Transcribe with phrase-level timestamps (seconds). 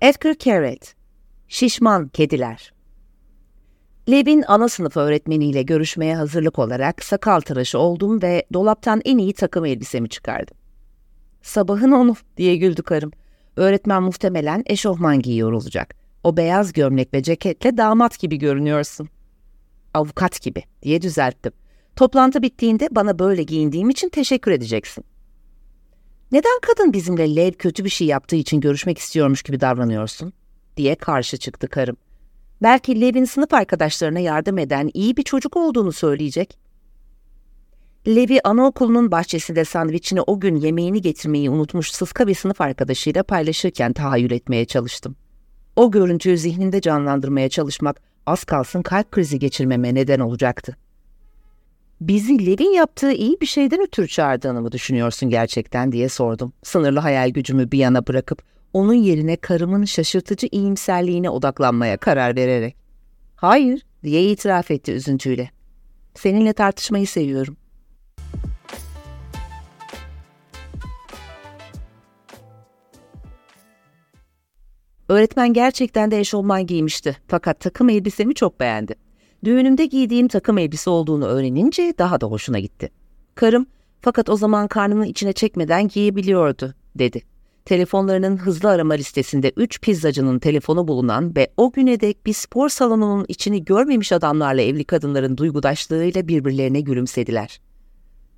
[0.00, 0.94] Edgar Carrett
[1.48, 2.72] Şişman Kediler
[4.10, 9.64] Lev'in ana sınıf öğretmeniyle görüşmeye hazırlık olarak sakal tıraşı oldum ve dolaptan en iyi takım
[9.64, 10.56] elbisemi çıkardım.
[11.42, 13.10] Sabahın onu diye güldü karım.
[13.56, 15.94] Öğretmen muhtemelen eşofman giyiyor olacak.
[16.24, 19.08] O beyaz gömlek ve ceketle damat gibi görünüyorsun.
[19.94, 21.52] Avukat gibi diye düzelttim.
[21.96, 25.04] Toplantı bittiğinde bana böyle giyindiğim için teşekkür edeceksin.
[26.32, 30.32] Neden kadın bizimle Lev kötü bir şey yaptığı için görüşmek istiyormuş gibi davranıyorsun?
[30.76, 31.96] diye karşı çıktı karım.
[32.62, 36.58] Belki Lev'in sınıf arkadaşlarına yardım eden iyi bir çocuk olduğunu söyleyecek.
[38.06, 44.30] Levi anaokulunun bahçesinde sandviçini o gün yemeğini getirmeyi unutmuş sıska bir sınıf arkadaşıyla paylaşırken tahayyül
[44.30, 45.16] etmeye çalıştım.
[45.76, 50.76] O görüntüyü zihninde canlandırmaya çalışmak az kalsın kalp krizi geçirmeme neden olacaktı.
[52.00, 56.52] Bizi Levin yaptığı iyi bir şeyden ötürü çağırdığını mı düşünüyorsun gerçekten diye sordum.
[56.62, 58.42] Sınırlı hayal gücümü bir yana bırakıp
[58.72, 62.76] onun yerine karımın şaşırtıcı iyimserliğine odaklanmaya karar vererek.
[63.36, 65.50] Hayır diye itiraf etti üzüntüyle.
[66.14, 67.56] Seninle tartışmayı seviyorum.
[75.08, 79.09] Öğretmen gerçekten de eşofman giymişti fakat takım elbisemi çok beğendi.
[79.44, 82.90] Düğünümde giydiğim takım elbise olduğunu öğrenince daha da hoşuna gitti.
[83.34, 83.66] Karım,
[84.00, 87.22] fakat o zaman karnının içine çekmeden giyebiliyordu, dedi.
[87.64, 93.24] Telefonlarının hızlı arama listesinde üç pizzacının telefonu bulunan ve o güne dek bir spor salonunun
[93.28, 97.60] içini görmemiş adamlarla evli kadınların duygudaşlığıyla birbirlerine gülümsediler.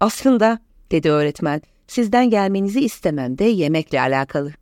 [0.01, 0.59] Aslında,
[0.91, 4.53] dedi öğretmen, sizden gelmenizi istemem de yemekle alakalı.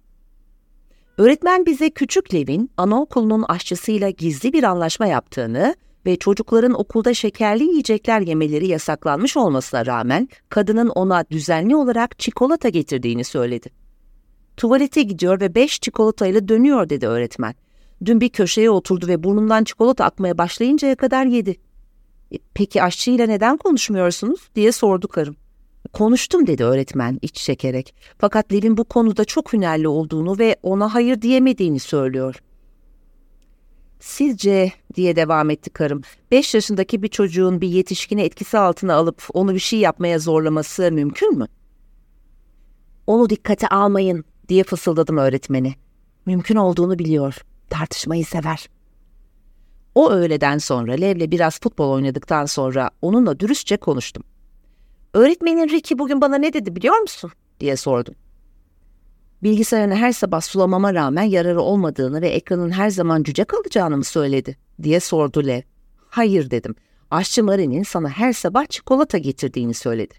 [1.19, 5.75] Öğretmen bize küçük Lev'in anaokulunun aşçısıyla gizli bir anlaşma yaptığını
[6.07, 13.25] ve çocukların okulda şekerli yiyecekler yemeleri yasaklanmış olmasına rağmen kadının ona düzenli olarak çikolata getirdiğini
[13.25, 13.71] söyledi.
[14.57, 17.55] Tuvalete gidiyor ve beş çikolatayla dönüyor dedi öğretmen.
[18.05, 21.57] Dün bir köşeye oturdu ve burnundan çikolata akmaya başlayıncaya kadar yedi.
[22.33, 25.37] E, peki aşçıyla neden konuşmuyorsunuz diye sordu karım.
[25.93, 27.95] Konuştum dedi öğretmen iç çekerek.
[28.19, 32.43] Fakat Levin bu konuda çok hünerli olduğunu ve ona hayır diyemediğini söylüyor.
[34.01, 36.03] Sizce diye devam etti karım.
[36.31, 41.39] Beş yaşındaki bir çocuğun bir yetişkini etkisi altına alıp onu bir şey yapmaya zorlaması mümkün
[41.39, 41.47] mü?
[43.07, 45.75] Onu dikkate almayın diye fısıldadım öğretmeni.
[46.27, 47.37] Mümkün olduğunu biliyor.
[47.71, 48.69] Tartışmayı sever.
[49.95, 54.23] O öğleden sonra Lev'le biraz futbol oynadıktan sonra onunla dürüstçe konuştum.
[55.15, 57.31] Öğretmenin Ricky bugün bana ne dedi biliyor musun?
[57.61, 58.15] diye sordum.
[59.43, 64.57] Bilgisayarını her sabah sulamama rağmen yararı olmadığını ve ekranın her zaman cüce kalacağını mı söyledi?
[64.83, 65.63] diye sordu Lev.
[65.97, 66.75] Hayır dedim.
[67.11, 70.15] Aşçı Mari'nin sana her sabah çikolata getirdiğini söyledi.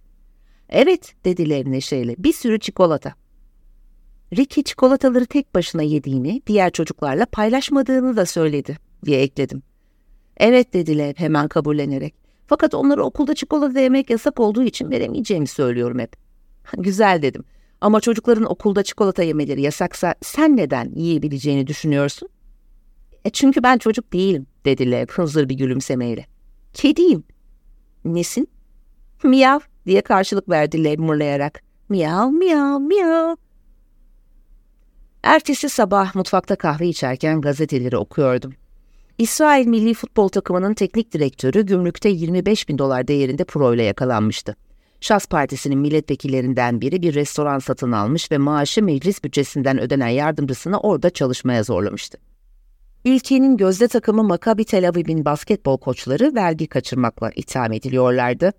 [0.70, 2.16] Evet dedi Lev neşeyle.
[2.18, 3.14] Bir sürü çikolata.
[4.36, 9.64] Ricky çikolataları tek başına yediğini, diğer çocuklarla paylaşmadığını da söyledi diye ekledim.
[10.38, 12.16] Evet dedi Lev hemen kabullenerek.
[12.48, 16.16] Fakat onlara okulda çikolata yemek yasak olduğu için veremeyeceğimi söylüyorum hep.
[16.78, 17.44] Güzel dedim.
[17.82, 22.30] Ama çocukların okulda çikolata yemeleri yasaksa sen neden yiyebileceğini düşünüyorsun?
[23.26, 26.26] E çünkü ben çocuk değilim dediler hızır bir gülümsemeyle.
[26.74, 27.24] Kediyim.
[28.06, 28.48] Nesin?
[29.24, 31.62] Miyav diye karşılık verdiler mırlayarak.
[31.90, 33.36] Miyav miyav miyav.
[35.24, 38.54] Ertesi sabah mutfakta kahve içerken gazeteleri okuyordum.
[39.18, 44.56] İsrail milli futbol takımının teknik direktörü gümrükte 25 bin dolar değerinde pro ile yakalanmıştı.
[45.02, 51.10] Şas Partisi'nin milletvekillerinden biri bir restoran satın almış ve maaşı meclis bütçesinden ödenen yardımcısını orada
[51.10, 52.18] çalışmaya zorlamıştı.
[53.06, 58.54] Ülkenin gözde takımı Maccabi Tel Aviv'in basketbol koçları vergi kaçırmakla itham ediliyorlardı.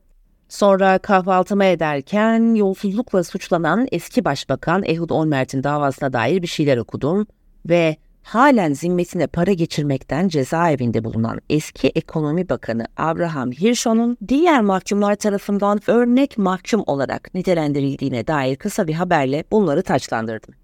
[0.49, 7.27] Sonra kahvaltıma ederken yolsuzlukla suçlanan eski başbakan Ehud Olmert'in davasına dair bir şeyler okudum
[7.69, 15.81] ve halen zimmetine para geçirmekten cezaevinde bulunan eski ekonomi bakanı Abraham Hirschon'un diğer mahkumlar tarafından
[15.87, 20.55] örnek mahkum olarak nitelendirildiğine dair kısa bir haberle bunları taçlandırdım.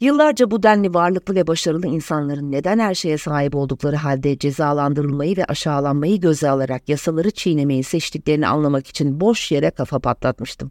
[0.00, 5.44] Yıllarca bu denli varlıklı ve başarılı insanların neden her şeye sahip oldukları halde cezalandırılmayı ve
[5.44, 10.70] aşağılanmayı göze alarak yasaları çiğnemeyi seçtiklerini anlamak için boş yere kafa patlatmıştım.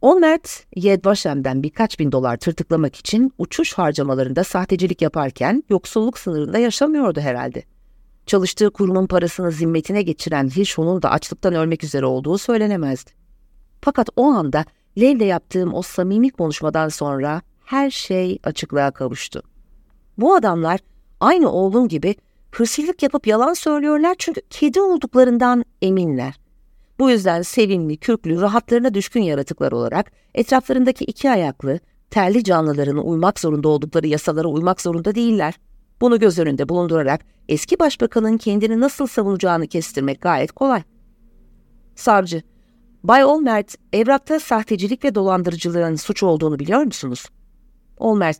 [0.00, 7.20] Olmert, Yed Vaşem'den birkaç bin dolar tırtıklamak için uçuş harcamalarında sahtecilik yaparken yoksulluk sınırında yaşamıyordu
[7.20, 7.62] herhalde.
[8.26, 13.10] Çalıştığı kurumun parasını zimmetine geçiren Hirschon'un da açlıktan ölmek üzere olduğu söylenemezdi.
[13.80, 14.64] Fakat o anda
[15.00, 19.42] Lev'le yaptığım o samimi konuşmadan sonra her şey açıklığa kavuştu.
[20.18, 20.80] Bu adamlar
[21.20, 22.14] aynı oğlum gibi
[22.50, 26.39] hırsızlık yapıp yalan söylüyorlar çünkü kedi olduklarından eminler.
[27.00, 31.78] Bu yüzden sevimli, kürklü, rahatlarına düşkün yaratıklar olarak etraflarındaki iki ayaklı,
[32.10, 35.54] terli canlıların uymak zorunda oldukları yasalara uymak zorunda değiller.
[36.00, 40.82] Bunu göz önünde bulundurarak eski başbakanın kendini nasıl savunacağını kestirmek gayet kolay.
[41.94, 42.42] Savcı,
[43.04, 47.26] Bay Olmert, evrakta sahtecilik ve dolandırıcılığın suç olduğunu biliyor musunuz?
[47.96, 48.38] Olmert,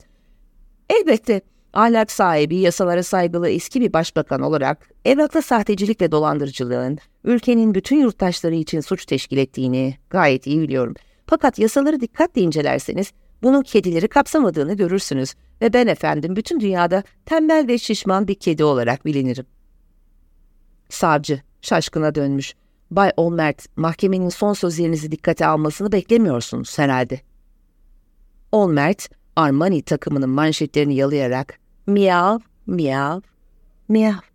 [0.91, 1.41] elbette
[1.73, 8.55] ahlak sahibi, yasalara saygılı eski bir başbakan olarak evrakta sahtecilik ve dolandırıcılığın ülkenin bütün yurttaşları
[8.55, 10.95] için suç teşkil ettiğini gayet iyi biliyorum.
[11.27, 13.13] Fakat yasaları dikkatle incelerseniz
[13.43, 19.07] bunun kedileri kapsamadığını görürsünüz ve ben efendim bütün dünyada tembel ve şişman bir kedi olarak
[19.07, 19.47] bilinirim.
[20.89, 22.55] Savcı şaşkına dönmüş.
[22.91, 27.21] Bay Olmert, mahkemenin son sözlerinizi dikkate almasını beklemiyorsunuz herhalde.
[28.53, 31.60] Olmert, Armani takımının manşetlerini yalayarak
[31.91, 33.23] miyav, miyav,
[33.89, 34.30] miyav